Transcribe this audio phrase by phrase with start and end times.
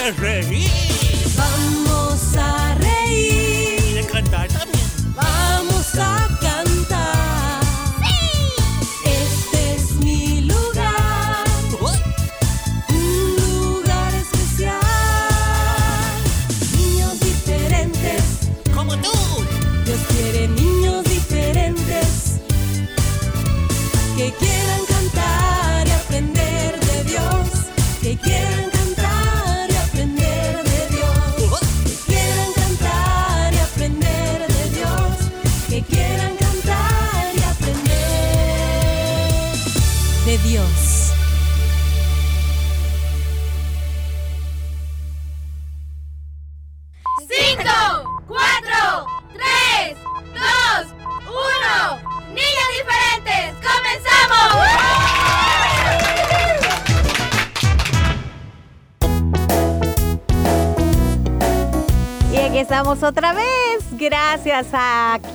[0.00, 0.39] momento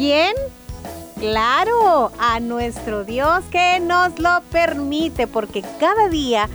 [0.06, 0.36] quién?
[1.20, 6.48] Claro, a nuestro Dios que nos lo permite, porque cada día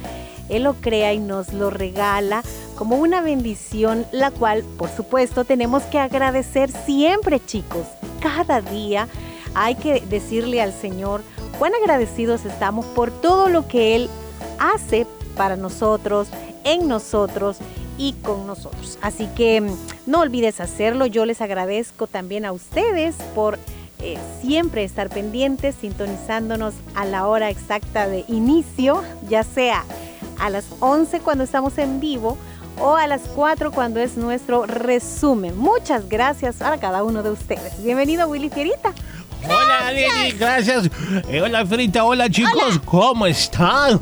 [0.49, 2.45] Él lo crea y nos lo regala
[2.77, 7.89] como una bendición, la cual, por supuesto, tenemos que agradecer siempre, chicos.
[8.21, 9.09] Cada día
[9.57, 11.23] hay que decirle al Señor
[11.59, 14.09] cuán agradecidos estamos por todo lo que Él
[14.61, 16.29] hace para nosotros,
[16.63, 17.57] en nosotros
[18.01, 18.99] y con nosotros.
[19.03, 21.05] Así que mm, no olvides hacerlo.
[21.05, 23.59] Yo les agradezco también a ustedes por
[23.99, 29.85] eh, siempre estar pendientes, sintonizándonos a la hora exacta de inicio, ya sea
[30.39, 32.39] a las 11 cuando estamos en vivo
[32.81, 35.59] o a las 4 cuando es nuestro resumen.
[35.59, 37.83] Muchas gracias a cada uno de ustedes.
[37.85, 38.95] Bienvenido Willy Fierita.
[39.45, 40.91] Hola Lili, gracias.
[41.29, 43.99] Eh, hola Frita, hola chicos, ¿cómo están?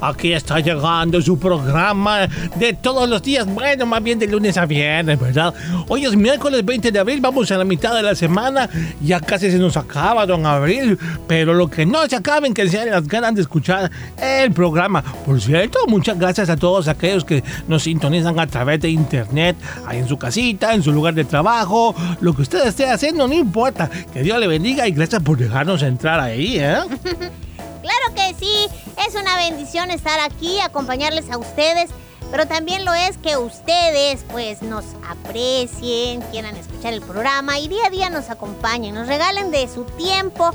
[0.00, 4.66] Aquí está llegando su programa de todos los días, bueno, más bien de lunes a
[4.66, 5.52] viernes, ¿verdad?
[5.88, 8.68] Hoy es miércoles 20 de abril, vamos a la mitad de la semana,
[9.00, 12.90] ya casi se nos acaba, don Abril, pero lo que no se acaben que sean
[12.90, 15.02] las ganas de escuchar el programa.
[15.02, 19.56] Por cierto, muchas gracias a todos aquellos que nos sintonizan a través de internet,
[19.86, 23.34] ahí en su casita, en su lugar de trabajo, lo que usted esté haciendo, no
[23.34, 26.78] importa, que Dios le bendiga y gracias por dejarnos entrar ahí, ¿eh?
[27.80, 28.66] Claro que sí,
[29.06, 31.88] es una bendición estar aquí, acompañarles a ustedes,
[32.30, 37.86] pero también lo es que ustedes pues nos aprecien, quieran escuchar el programa y día
[37.86, 40.50] a día nos acompañen, nos regalen de su tiempo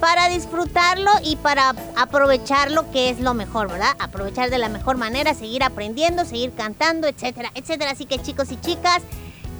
[0.00, 3.94] para disfrutarlo y para aprovecharlo que es lo mejor, ¿verdad?
[4.00, 7.92] Aprovechar de la mejor manera, seguir aprendiendo, seguir cantando, etcétera, etcétera.
[7.92, 9.02] Así que chicos y chicas,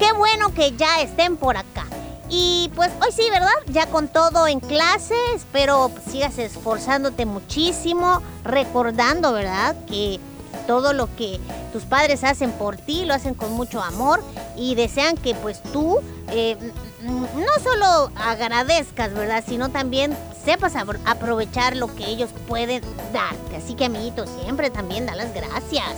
[0.00, 1.86] qué bueno que ya estén por acá.
[2.30, 3.48] Y pues hoy sí, ¿verdad?
[3.66, 9.76] Ya con todo en clase, espero sigas esforzándote muchísimo, recordando, ¿verdad?
[9.86, 10.18] Que
[10.66, 11.38] todo lo que
[11.72, 14.22] tus padres hacen por ti lo hacen con mucho amor
[14.56, 15.98] y desean que pues tú
[16.30, 16.56] eh,
[17.02, 19.44] no solo agradezcas, ¿verdad?
[19.46, 22.82] Sino también sepas apro- aprovechar lo que ellos pueden
[23.12, 23.56] darte.
[23.56, 25.92] Así que amiguito, siempre también da las gracias.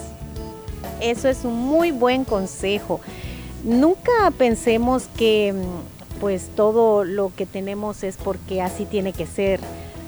[1.00, 3.00] Eso es un muy buen consejo.
[3.62, 9.60] Nunca pensemos que mm, pues todo lo que tenemos es porque así tiene que ser.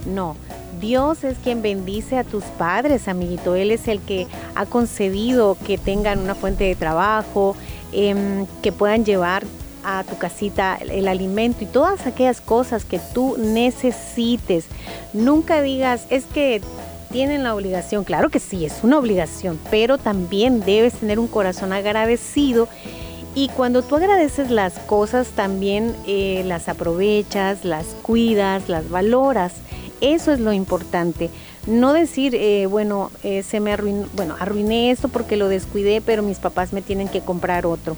[0.07, 0.37] No,
[0.81, 3.55] Dios es quien bendice a tus padres, amiguito.
[3.55, 7.57] Él es el que ha concedido que tengan una fuente de trabajo,
[7.93, 9.45] em, que puedan llevar
[9.85, 14.67] a tu casita el, el alimento y todas aquellas cosas que tú necesites.
[15.13, 16.61] Nunca digas, es que
[17.11, 18.05] tienen la obligación.
[18.05, 22.69] Claro que sí, es una obligación, pero también debes tener un corazón agradecido.
[23.39, 29.53] Y cuando tú agradeces las cosas, también eh, las aprovechas, las cuidas, las valoras.
[30.01, 31.31] Eso es lo importante.
[31.65, 36.25] No decir, eh, bueno, eh, se me arruinó, bueno, arruiné esto porque lo descuidé, pero
[36.25, 37.97] mis papás me tienen que comprar otro.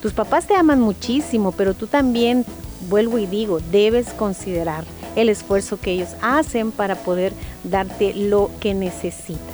[0.00, 2.46] Tus papás te aman muchísimo, pero tú también,
[2.88, 4.84] vuelvo y digo, debes considerar
[5.14, 7.34] el esfuerzo que ellos hacen para poder
[7.64, 9.53] darte lo que necesitas.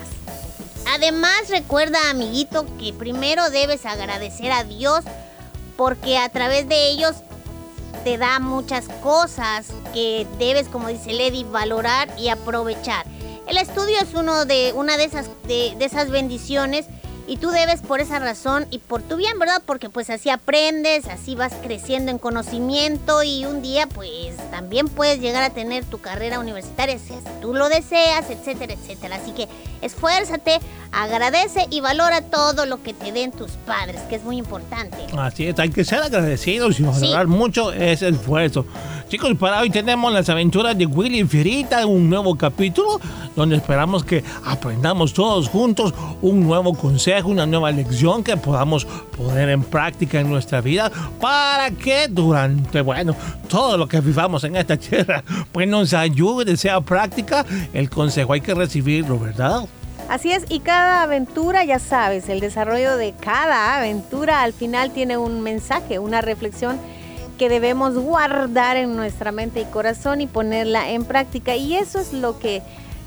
[1.01, 5.03] Además recuerda, amiguito, que primero debes agradecer a Dios
[5.79, 7.17] porque a través de ellos
[8.05, 13.07] te da muchas cosas que debes, como dice Lady, valorar y aprovechar.
[13.47, 16.85] El estudio es uno de, una de esas, de, de esas bendiciones
[17.31, 19.63] y tú debes por esa razón y por tu bien, ¿verdad?
[19.65, 25.21] Porque pues así aprendes, así vas creciendo en conocimiento y un día pues también puedes
[25.21, 29.15] llegar a tener tu carrera universitaria si tú lo deseas, etcétera, etcétera.
[29.15, 29.47] Así que
[29.81, 30.59] esfuérzate,
[30.91, 34.97] agradece y valora todo lo que te den tus padres, que es muy importante.
[35.17, 38.67] Así es, hay que ser agradecidos y valorar mucho ese esfuerzo.
[39.11, 43.01] Chicos, para hoy tenemos las aventuras de Willy Fierita, un nuevo capítulo
[43.35, 45.93] donde esperamos que aprendamos todos juntos
[46.23, 51.73] un nuevo consejo, una nueva lección que podamos poner en práctica en nuestra vida para
[51.73, 53.17] que durante, bueno,
[53.49, 58.35] todo lo que vivamos en esta tierra, pues nos ayude, sea práctica el consejo.
[58.35, 59.63] Hay que recibirlo, ¿verdad?
[60.09, 65.17] Así es, y cada aventura, ya sabes, el desarrollo de cada aventura al final tiene
[65.17, 66.79] un mensaje, una reflexión
[67.41, 71.57] que debemos guardar en nuestra mente y corazón y ponerla en práctica.
[71.57, 72.61] Y eso es lo que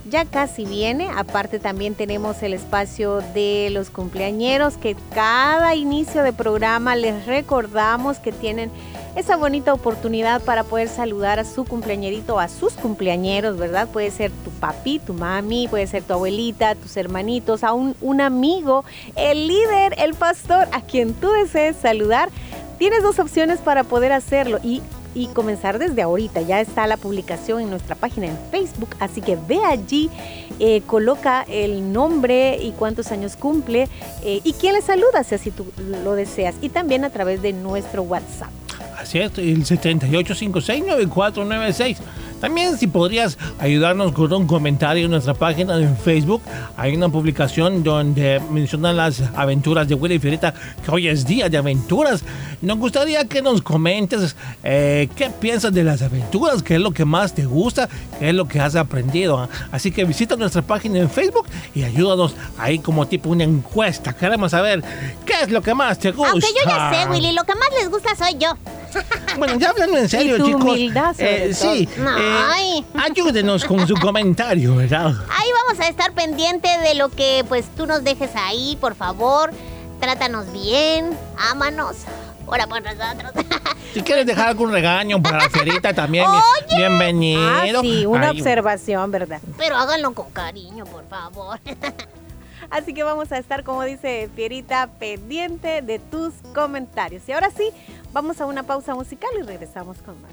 [0.09, 1.07] ya casi viene.
[1.15, 8.17] Aparte también tenemos el espacio de los cumpleañeros que cada inicio de programa les recordamos
[8.17, 8.71] que tienen
[9.15, 13.87] esa bonita oportunidad para poder saludar a su cumpleañerito, a sus cumpleañeros, ¿verdad?
[13.87, 18.19] Puede ser tu papi, tu mami, puede ser tu abuelita, tus hermanitos, a un, un
[18.19, 18.83] amigo,
[19.15, 22.29] el líder, el pastor, a quien tú desees saludar.
[22.83, 24.81] Tienes dos opciones para poder hacerlo y,
[25.33, 26.41] comenzar desde ahorita.
[26.41, 30.09] Ya está la publicación en nuestra página en Facebook, así que ve allí,
[30.59, 33.87] eh, coloca el nombre y cuántos años cumple
[34.25, 35.65] eh, y quién le saluda si así tú
[36.03, 36.55] lo deseas.
[36.59, 38.49] Y también a través de nuestro WhatsApp.
[38.97, 41.95] Así es, el 78569496.
[42.39, 46.41] También si podrías ayudarnos con un comentario en nuestra página de Facebook,
[46.75, 50.53] hay una publicación donde mencionan las aventuras de Willy Fierita,
[50.83, 52.23] que hoy es día de aventuras.
[52.61, 57.05] Nos gustaría que nos comentes eh, qué piensas de las aventuras, qué es lo que
[57.05, 57.87] más te gusta,
[58.19, 59.47] qué es lo que has aprendido.
[59.71, 61.45] Así que visita nuestra página en Facebook
[61.75, 64.13] y ayúdanos ahí como tipo una encuesta.
[64.13, 64.83] Queremos saber
[65.25, 66.31] qué es lo que más te gusta.
[66.31, 68.53] Aunque yo ya sé, Willy, lo que más les gusta soy yo.
[69.39, 70.63] Bueno, ya hablando en serio, Y tu chicos.
[70.63, 72.17] humildad, sobre eh, sí, todo.
[72.17, 72.85] eh, Ay.
[73.01, 75.07] ayúdenos con su comentario, ¿verdad?
[75.07, 79.51] Ahí vamos a estar pendiente de lo que pues tú nos dejes ahí, por favor.
[79.99, 81.97] Trátanos bien, ámanos.
[82.45, 83.31] Ora por nosotros.
[83.93, 86.77] Si quieres dejar algún regaño para la ferita también, Oye.
[86.77, 87.79] bienvenido.
[87.79, 89.39] Ah, sí, una Ay, observación, ¿verdad?
[89.55, 91.59] Pero háganlo con cariño, por favor.
[92.71, 97.21] Así que vamos a estar, como dice Fierita, pendiente de tus comentarios.
[97.27, 97.69] Y ahora sí,
[98.13, 100.31] vamos a una pausa musical y regresamos con más.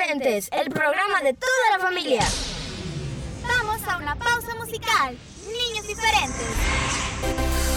[0.00, 2.22] El programa de toda la familia.
[3.42, 5.18] Vamos a una pausa musical.
[5.44, 7.67] Niños diferentes.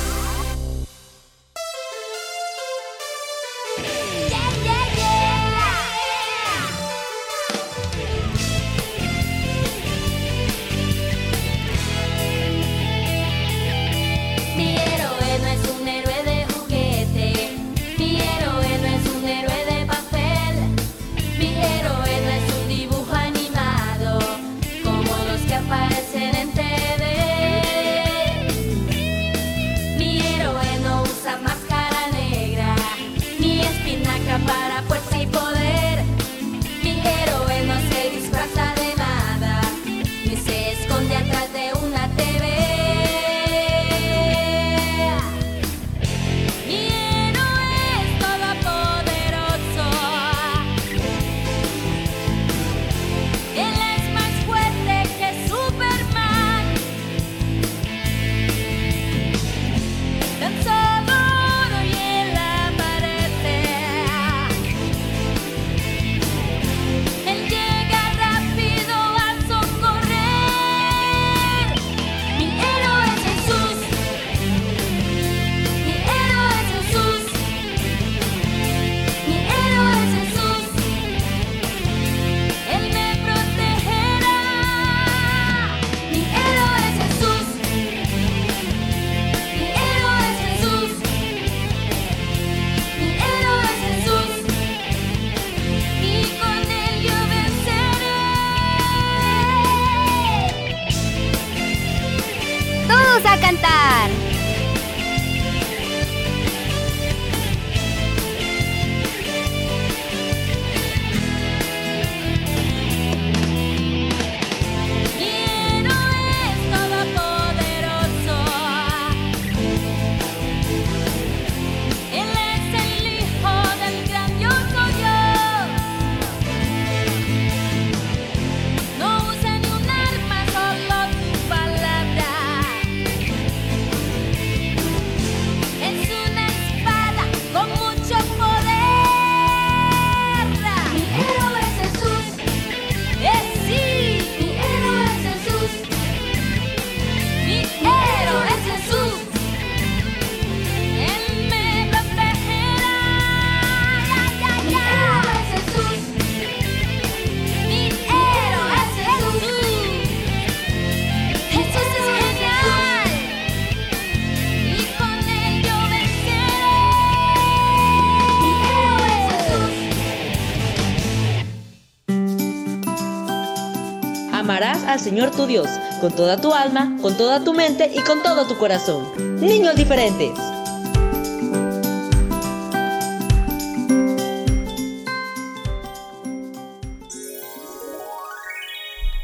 [175.01, 175.67] Señor tu Dios
[175.99, 179.03] con toda tu alma, con toda tu mente y con todo tu corazón.
[179.41, 180.29] Niños diferentes.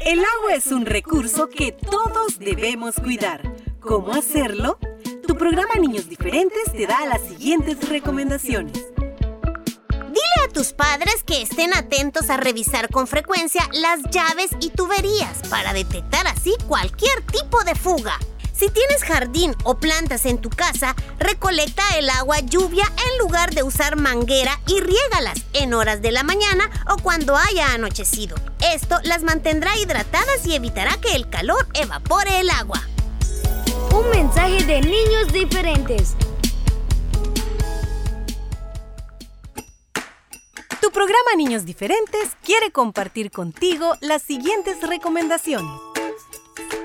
[0.00, 3.40] El agua es un recurso que todos debemos cuidar.
[3.78, 4.78] ¿Cómo hacerlo?
[5.26, 8.97] Tu programa Niños Diferentes te da las siguientes recomendaciones.
[10.58, 16.26] Tus padres que estén atentos a revisar con frecuencia las llaves y tuberías para detectar
[16.26, 18.18] así cualquier tipo de fuga.
[18.52, 23.62] Si tienes jardín o plantas en tu casa, recolecta el agua lluvia en lugar de
[23.62, 28.34] usar manguera y riégalas en horas de la mañana o cuando haya anochecido.
[28.74, 32.82] Esto las mantendrá hidratadas y evitará que el calor evapore el agua.
[33.92, 36.16] Un mensaje de niños diferentes.
[40.80, 45.70] Tu programa Niños Diferentes quiere compartir contigo las siguientes recomendaciones.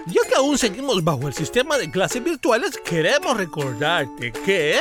[0.08, 4.80] Ya que aún seguimos bajo el sistema de clases virtuales, queremos recordarte que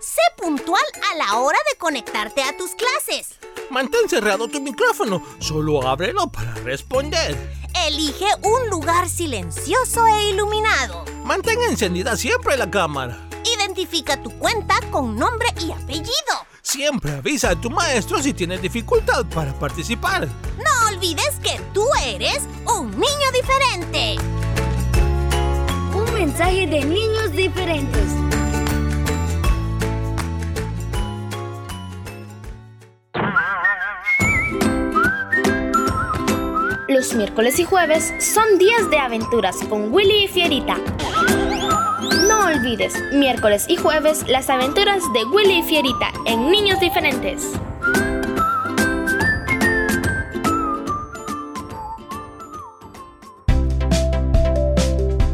[0.00, 3.38] Sé puntual a la hora de conectarte a tus clases.
[3.70, 7.36] mantén cerrado tu micrófono, solo ábrelo para responder.
[7.86, 11.04] Elige un lugar silencioso e iluminado.
[11.24, 13.28] Mantén encendida siempre la cámara.
[13.44, 16.53] Identifica tu cuenta con nombre y apellido.
[16.64, 20.26] Siempre avisa a tu maestro si tienes dificultad para participar.
[20.56, 24.16] No olvides que tú eres un niño diferente.
[25.94, 28.08] Un mensaje de niños diferentes.
[36.88, 40.76] Los miércoles y jueves son días de aventuras con Willy y Fierita.
[42.12, 47.52] No olvides, miércoles y jueves, las aventuras de Willy y Fierita en Niños Diferentes.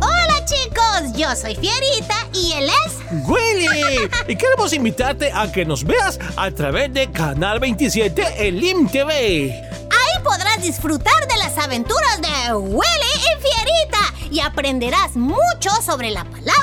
[0.01, 3.29] Hola chicos, yo soy Fierita y él es...
[3.29, 4.09] ¡Willy!
[4.29, 9.53] Y queremos invitarte a que nos veas a través de Canal 27 en LIM TV.
[9.91, 16.25] Ahí podrás disfrutar de las aventuras de Willy y Fierita y aprenderás mucho sobre la
[16.25, 16.60] palabra.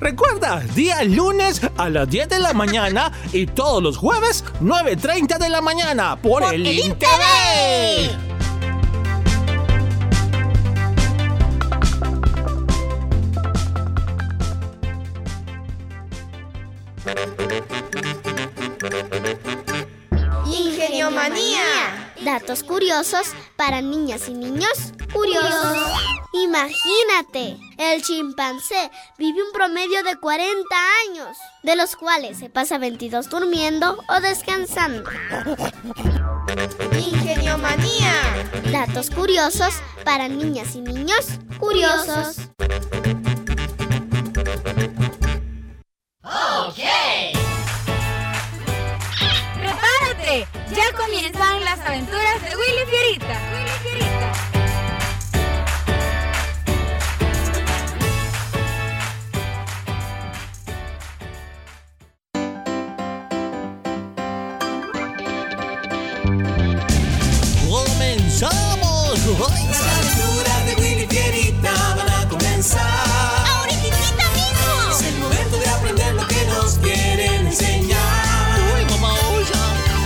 [0.00, 5.48] Recuerda, día lunes a las 10 de la mañana y todos los jueves 9.30 de
[5.50, 7.10] la mañana por, el LIM TV.
[20.46, 22.14] Ingenio Manía.
[22.24, 26.19] Datos curiosos para niñas y niños curiosos.
[26.32, 30.64] Imagínate, el chimpancé vive un promedio de 40
[31.08, 35.10] años, de los cuales se pasa 22 durmiendo o descansando.
[36.92, 38.14] Ingenio Manía.
[38.70, 41.26] Datos curiosos para niñas y niños
[41.58, 42.36] curiosos.
[49.54, 50.46] ¡Prepárate!
[50.74, 53.40] Ya comienzan las aventuras de Willy Fierita.
[53.52, 54.29] Willy Fierita.
[68.40, 69.18] ¡Comenzamos!
[69.68, 72.80] Las aventuras de Willy Fierita van a comenzar.
[73.46, 73.84] ¡Ahorita
[74.32, 74.90] mismo!
[74.90, 78.00] Es el momento de aprender lo que nos quieren enseñar.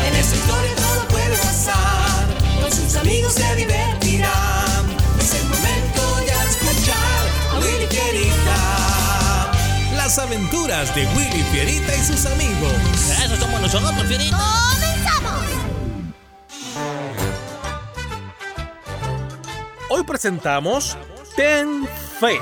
[0.04, 2.26] En esta historia todo puede pasar.
[2.60, 4.84] Con sus amigos se divertirán.
[5.20, 9.52] Es el momento ya de escuchar a Willy Fierita.
[9.96, 12.72] Las aventuras de Willy Fierita y sus amigos.
[13.24, 14.83] Eso somos nosotros, Fierita.
[20.14, 20.96] Presentamos
[21.34, 21.88] Ten
[22.20, 22.38] Fe.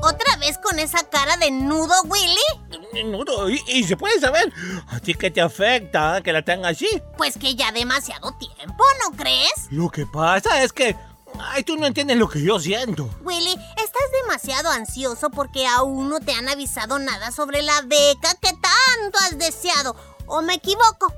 [0.00, 3.04] ¿Otra vez con esa cara de nudo, Willy?
[3.04, 4.50] Nudo, ¿Y, y se puede saber
[4.88, 6.88] a ti que te afecta que la tenga así?
[7.18, 9.68] Pues que ya demasiado tiempo, ¿no crees?
[9.70, 10.96] Lo que pasa es que...
[11.40, 13.08] Ay, tú no entiendes lo que yo siento.
[13.22, 18.54] Willy, estás demasiado ansioso porque aún no te han avisado nada sobre la beca que
[19.00, 19.96] tanto has deseado.
[20.26, 21.12] ¿O me equivoco?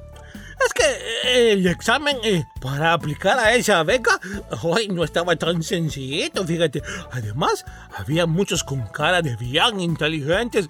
[0.64, 0.84] Es que
[1.24, 4.20] eh, el examen eh, para aplicar a esa beca
[4.62, 6.82] hoy no estaba tan sencillito, fíjate.
[7.12, 7.64] Además,
[7.96, 10.68] había muchos con cara de bien inteligentes.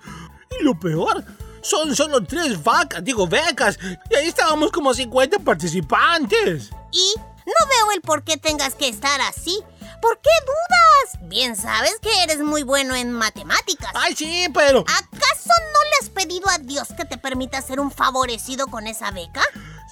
[0.58, 1.24] Y lo peor,
[1.60, 3.78] son solo tres vacas, digo becas.
[4.10, 6.70] Y ahí estábamos como 50 participantes.
[6.92, 7.14] Y
[7.46, 9.58] no veo el por qué tengas que estar así.
[10.00, 11.28] ¿Por qué dudas?
[11.28, 13.90] Bien sabes que eres muy bueno en matemáticas.
[13.94, 14.80] Ay, sí, pero...
[14.80, 19.10] ¿Acaso no le has pedido a Dios que te permita ser un favorecido con esa
[19.10, 19.42] beca?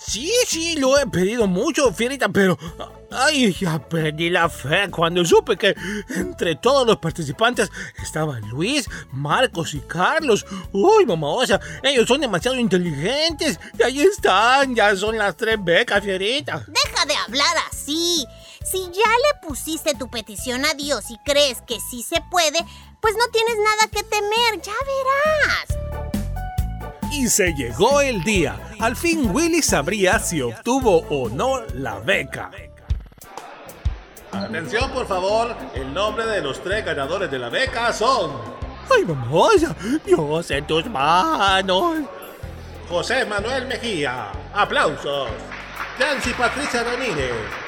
[0.00, 2.58] Sí, sí, lo he pedido mucho, Fierita, pero...
[3.10, 5.74] Ay, ya perdí la fe cuando supe que
[6.10, 7.70] entre todos los participantes
[8.02, 10.44] estaban Luis, Marcos y Carlos.
[10.72, 13.58] Uy, mamá, o sea, ellos son demasiado inteligentes.
[13.78, 16.64] Y ahí están, ya son las tres becas, Fierita.
[16.66, 18.26] Deja de hablar así.
[18.70, 22.58] Si ya le pusiste tu petición a Dios y crees que sí se puede,
[23.00, 25.78] pues no tienes nada que temer, ya verás.
[27.10, 28.60] Y se llegó el día.
[28.78, 32.50] Al fin Willy sabría si obtuvo o no la beca.
[34.32, 35.56] Atención, por favor.
[35.74, 38.32] El nombre de los tres ganadores de la beca son
[38.94, 39.48] Ay, mamá,
[40.04, 42.00] Dios en tus manos.
[42.88, 44.30] José Manuel Mejía.
[44.52, 45.30] Aplausos.
[45.98, 47.67] Nancy Patricia Ramírez.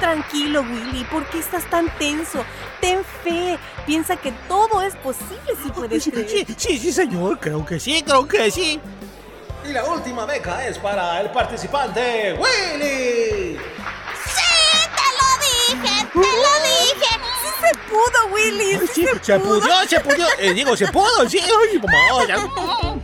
[0.00, 2.42] Tranquilo, Willy, ¿por qué estás tan tenso?
[2.80, 6.28] Ten fe, piensa que todo es posible si puedes Sí, creer.
[6.28, 8.80] sí, sí, sí, señor, creo que sí, creo que sí.
[9.68, 13.58] Y la última beca es para el participante Willy.
[14.24, 14.50] ¡Sí!
[14.96, 15.28] ¡Te lo
[15.82, 16.06] dije!
[16.12, 17.20] ¡Te lo dije!
[17.42, 18.78] ¡Sí se pudo, Willy!
[18.78, 20.26] ¡Sí sí, se pudo, se pudo.
[20.38, 21.38] Eh, digo, se pudo, sí.
[21.40, 22.36] Ay, mamá, ya.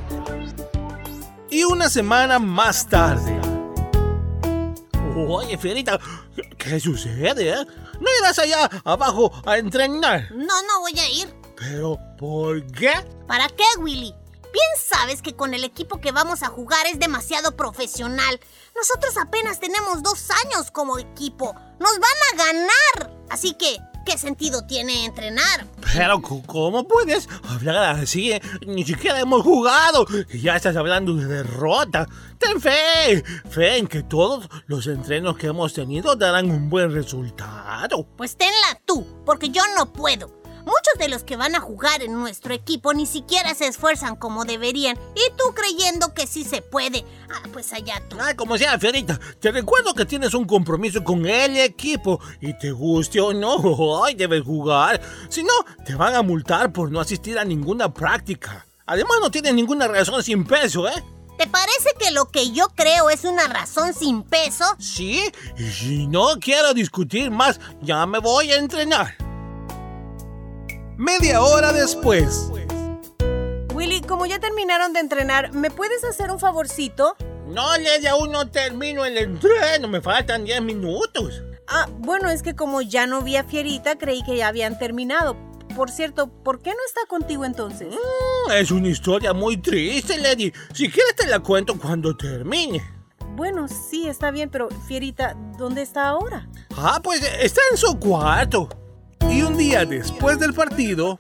[1.51, 3.36] Y una semana más tarde.
[5.19, 5.99] Oye, Fierita,
[6.59, 7.67] ¿qué sucede, eh?
[7.99, 10.31] ¿No irás allá abajo a entrenar?
[10.33, 11.35] No, no voy a ir.
[11.57, 12.93] ¿Pero por qué?
[13.27, 14.15] ¿Para qué, Willy?
[14.43, 18.41] Bien sabes que con el equipo que vamos a jugar es demasiado profesional.
[18.75, 21.55] Nosotros apenas tenemos dos años como equipo.
[21.81, 23.17] Nos van a ganar.
[23.31, 25.67] Así que, ¿qué sentido tiene entrenar?
[25.93, 28.33] Pero, ¿cómo puedes hablar así?
[28.33, 28.41] eh?
[28.67, 30.07] Ni siquiera hemos jugado.
[30.33, 32.09] Ya estás hablando de derrota.
[32.39, 33.23] Ten fe.
[33.51, 38.07] Fe en que todos los entrenos que hemos tenido darán un buen resultado.
[38.17, 40.31] Pues tenla tú, porque yo no puedo.
[40.67, 44.45] Muchos de los que van a jugar en nuestro equipo ni siquiera se esfuerzan como
[44.45, 44.99] deberían.
[45.15, 47.05] Y tú creyendo que sí se puede.
[47.31, 48.17] Ah, pues allá tú.
[48.21, 52.73] Ay, como sea, Fierita, te recuerdo que tienes un compromiso con el equipo y te
[52.73, 55.01] guste o no, hoy debes jugar.
[55.29, 55.53] Si no,
[55.85, 58.67] te van a multar por no asistir a ninguna práctica.
[58.87, 61.05] Además, no tienes ninguna razón sin peso, ¿eh?
[61.39, 64.65] ¿Te parece que lo que yo creo es una razón sin peso?
[64.81, 69.26] Sí, y si no quiero discutir más, ya me voy a entrenar.
[70.97, 72.51] Media hora después.
[73.75, 77.17] Willy, como ya terminaron de entrenar, ¿me puedes hacer un favorcito?
[77.47, 81.43] No, Lady, aún no termino el entreno, me faltan 10 minutos.
[81.69, 85.37] Ah, bueno, es que como ya no vi a Fierita, creí que ya habían terminado.
[85.75, 87.89] Por cierto, ¿por qué no está contigo entonces?
[87.95, 90.51] Mm, Es una historia muy triste, Lady.
[90.73, 92.83] Si quieres te la cuento cuando termine.
[93.35, 96.49] Bueno, sí, está bien, pero Fierita, ¿dónde está ahora?
[96.75, 98.69] Ah, pues está en su cuarto.
[99.21, 101.19] Y un día después del partido,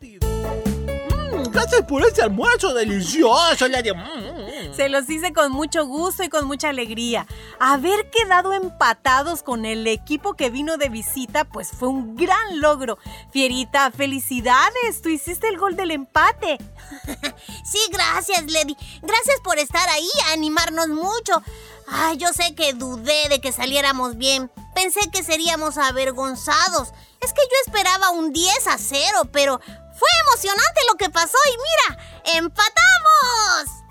[1.36, 3.90] Mm, gracias por este almuerzo delicioso, Lady.
[3.92, 4.35] Mm, mm.
[4.76, 7.26] Se los hice con mucho gusto y con mucha alegría.
[7.58, 12.98] Haber quedado empatados con el equipo que vino de visita, pues fue un gran logro.
[13.30, 16.58] Fierita, felicidades, tú hiciste el gol del empate.
[17.64, 18.76] Sí, gracias, Lady.
[19.02, 21.42] Gracias por estar ahí a animarnos mucho.
[21.88, 24.52] Ay, yo sé que dudé de que saliéramos bien.
[24.74, 26.92] Pensé que seríamos avergonzados.
[27.20, 31.56] Es que yo esperaba un 10 a 0, pero fue emocionante lo que pasó y
[31.56, 32.04] mira,
[32.38, 33.85] ¡empatamos!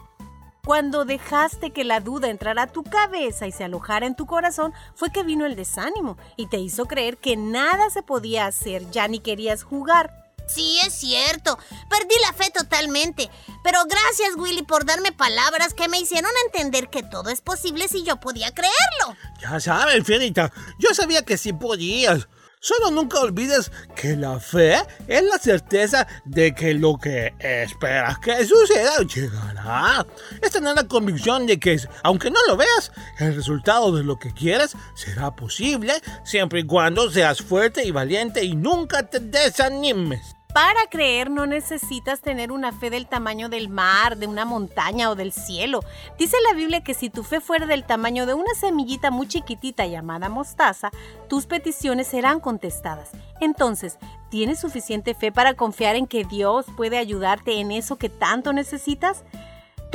[0.65, 4.73] Cuando dejaste que la duda entrara a tu cabeza y se alojara en tu corazón,
[4.95, 9.08] fue que vino el desánimo y te hizo creer que nada se podía hacer, ya
[9.08, 10.25] ni querías jugar.
[10.47, 11.60] Sí, es cierto.
[11.88, 13.30] Perdí la fe totalmente.
[13.63, 18.04] Pero gracias, Willy, por darme palabras que me hicieron entender que todo es posible si
[18.04, 19.17] yo podía creerlo.
[19.39, 22.28] Ya sabes, Fierita, yo sabía que sí podías.
[22.60, 24.76] Solo nunca olvides que la fe
[25.08, 30.06] es la certeza de que lo que esperas que suceda llegará.
[30.41, 34.34] Es tener la convicción de que, aunque no lo veas, el resultado de lo que
[34.34, 40.35] quieres será posible siempre y cuando seas fuerte y valiente y nunca te desanimes.
[40.56, 45.15] Para creer no necesitas tener una fe del tamaño del mar, de una montaña o
[45.15, 45.82] del cielo.
[46.18, 49.86] Dice la Biblia que si tu fe fuera del tamaño de una semillita muy chiquitita
[49.86, 50.91] llamada mostaza,
[51.28, 53.12] tus peticiones serán contestadas.
[53.41, 58.54] Entonces, ¿tienes suficiente fe para confiar en que Dios puede ayudarte en eso que tanto
[58.54, 59.26] necesitas?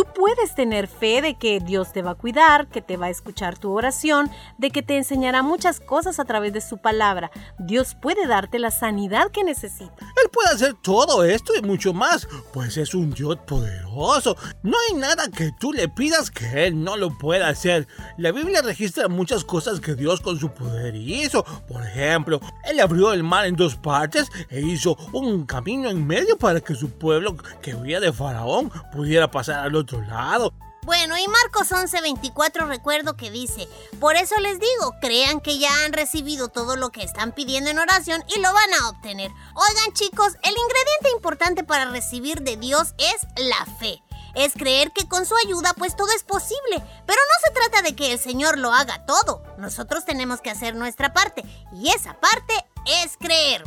[0.01, 3.11] Tú puedes tener fe de que Dios te va a cuidar, que te va a
[3.11, 7.31] escuchar tu oración, de que te enseñará muchas cosas a través de su palabra.
[7.59, 10.01] Dios puede darte la sanidad que necesitas.
[10.01, 14.39] Él puede hacer todo esto y mucho más, pues es un Dios poderoso.
[14.63, 17.87] No hay nada que tú le pidas que Él no lo pueda hacer.
[18.17, 21.45] La Biblia registra muchas cosas que Dios con su poder hizo.
[21.69, 26.39] Por ejemplo, Él abrió el mar en dos partes e hizo un camino en medio
[26.39, 30.53] para que su pueblo que huía de Faraón pudiera pasar al otro lado.
[30.83, 33.69] Bueno, y Marcos 11:24 recuerdo que dice,
[34.01, 37.79] por eso les digo, crean que ya han recibido todo lo que están pidiendo en
[37.79, 39.31] oración y lo van a obtener.
[39.55, 44.03] Oigan chicos, el ingrediente importante para recibir de Dios es la fe.
[44.35, 47.95] Es creer que con su ayuda pues todo es posible, pero no se trata de
[47.95, 49.43] que el Señor lo haga todo.
[49.59, 52.55] Nosotros tenemos que hacer nuestra parte y esa parte
[53.03, 53.65] es creer.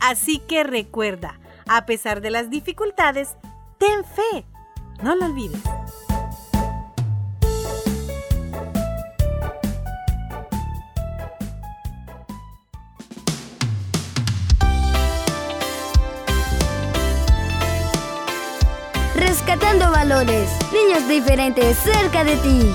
[0.00, 3.36] Así que recuerda, a pesar de las dificultades,
[3.78, 4.46] ten fe.
[5.02, 5.62] No lo olvides.
[19.14, 22.70] Rescatando valores, niños diferentes cerca de ti.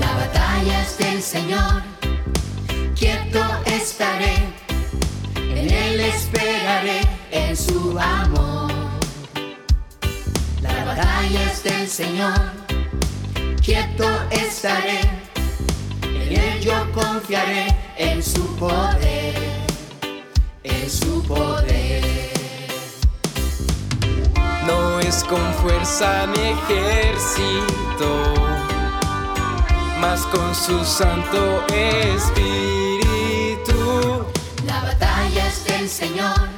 [0.00, 1.82] La batalla es del Señor,
[2.94, 4.36] quieto estaré,
[5.36, 8.67] en Él esperaré, en su amor.
[10.88, 12.32] La batalla es del Señor,
[13.62, 15.00] quieto estaré,
[16.02, 17.66] en Él yo confiaré,
[17.98, 19.34] en su poder,
[20.62, 22.02] en su poder.
[24.66, 28.34] No es con fuerza ni ejército,
[30.00, 32.96] mas con su Santo Espíritu.
[34.64, 36.48] La batalla es del Señor,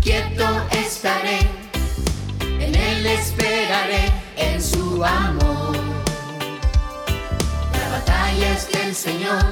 [0.00, 1.65] quieto estaré,
[3.06, 5.76] esperaré, en su amor.
[7.72, 9.44] La batalla es del Señor,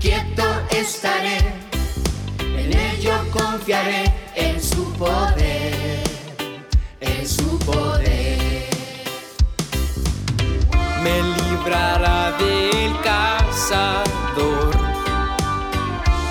[0.00, 1.38] quieto estaré,
[2.40, 6.02] en Él yo confiaré, en su poder,
[7.00, 8.68] en su poder.
[11.02, 14.76] Me librará del cazador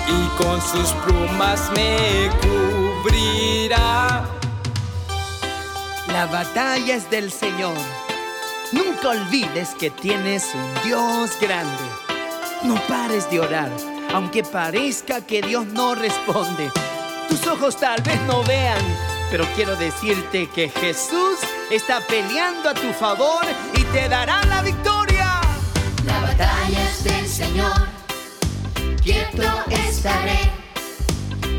[0.08, 4.37] y con sus plumas me cubrirá.
[6.08, 7.76] La batalla es del Señor.
[8.72, 11.84] Nunca olvides que tienes un Dios grande.
[12.62, 13.70] No pares de orar,
[14.12, 16.72] aunque parezca que Dios no responde.
[17.28, 18.82] Tus ojos tal vez no vean,
[19.30, 21.38] pero quiero decirte que Jesús
[21.70, 23.44] está peleando a tu favor
[23.74, 25.40] y te dará la victoria.
[26.06, 27.86] La batalla es del Señor,
[29.02, 30.50] quieto estaré,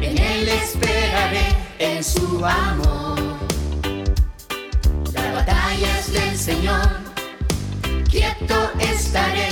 [0.02, 3.38] en Él esperaré, en su amor.
[6.39, 6.88] Señor,
[8.10, 9.49] quieto estaré,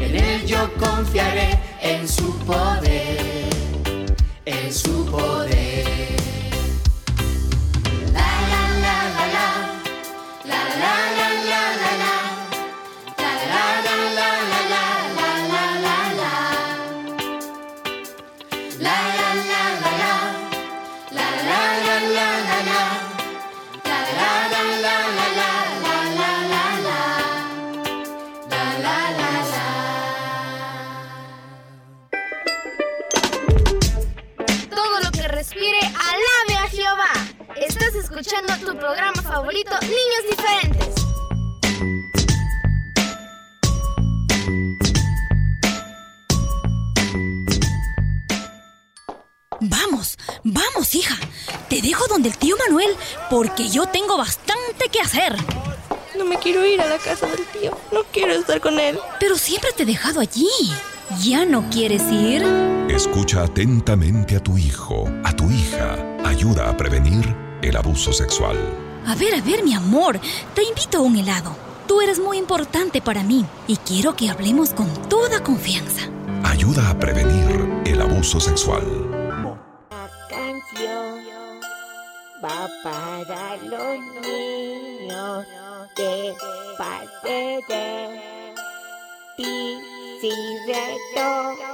[0.00, 3.48] en Él yo confiaré, en su poder,
[4.44, 5.84] en su poder.
[8.12, 9.48] La la la la la,
[10.44, 11.33] la la la
[53.44, 55.36] porque yo tengo bastante que hacer.
[56.16, 57.76] No me quiero ir a la casa del tío.
[57.92, 58.98] No quiero estar con él.
[59.20, 60.48] Pero siempre te he dejado allí.
[61.22, 62.42] ¿Ya no quieres ir?
[62.88, 65.98] Escucha atentamente a tu hijo, a tu hija.
[66.24, 68.56] Ayuda a prevenir el abuso sexual.
[69.06, 70.18] A ver, a ver, mi amor.
[70.54, 71.54] Te invito a un helado.
[71.86, 76.08] Tú eres muy importante para mí y quiero que hablemos con toda confianza.
[76.44, 79.23] Ayuda a prevenir el abuso sexual.
[82.44, 85.46] Va para los niños
[85.96, 86.34] de
[86.76, 88.20] parte de
[89.36, 89.78] ti,
[90.20, 91.73] ¡Para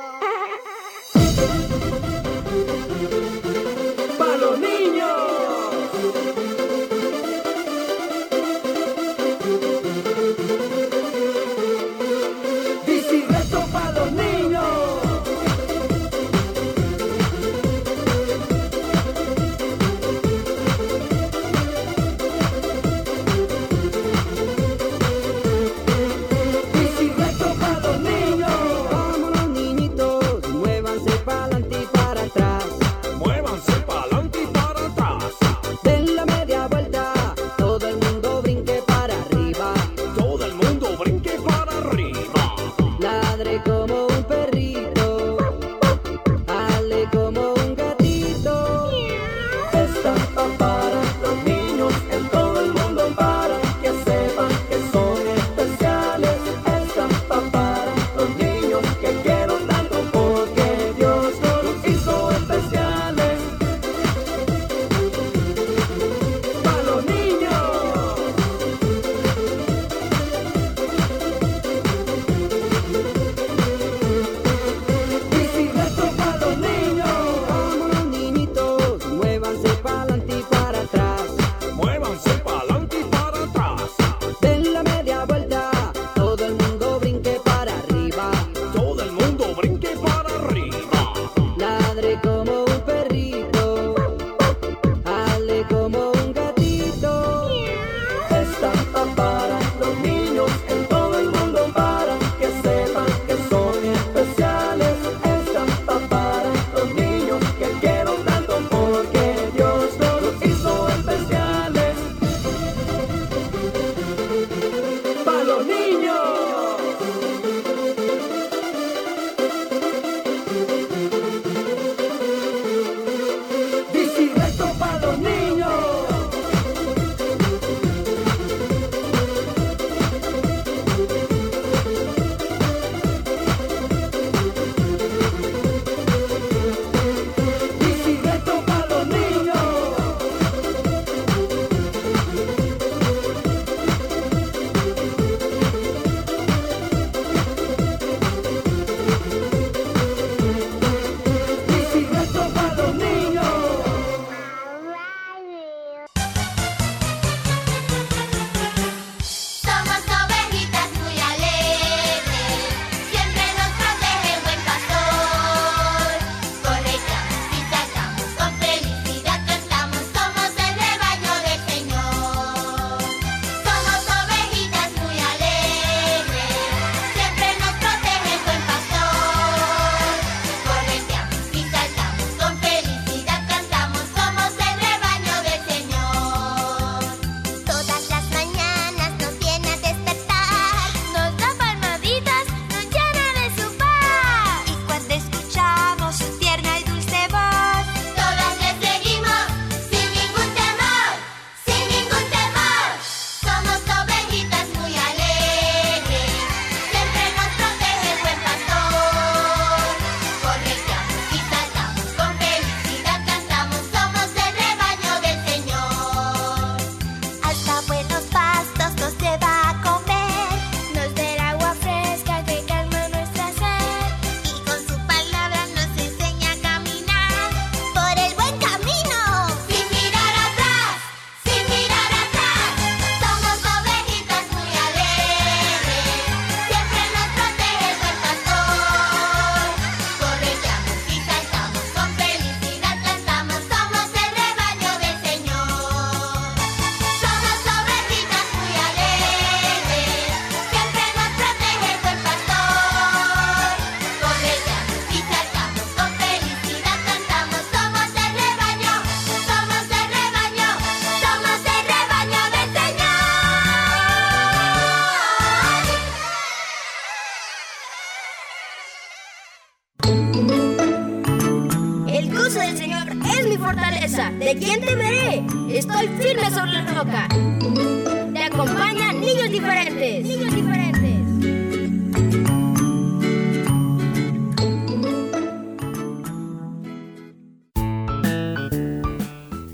[279.85, 280.25] diferentes.
[280.25, 281.01] Niños diferentes.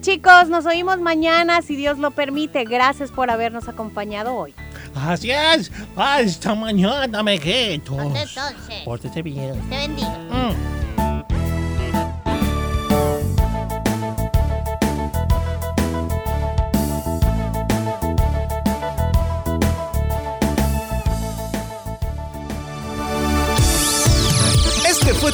[0.00, 2.64] Chicos, nos oímos mañana, si Dios lo permite.
[2.64, 4.54] Gracias por habernos acompañado hoy.
[4.94, 5.70] Así es.
[5.96, 7.98] Hasta mañana, amiguitos.
[7.98, 8.82] Hasta entonces.
[8.84, 9.60] Pórtese bien.
[9.68, 10.18] Te bendiga.
[10.30, 10.75] Mm.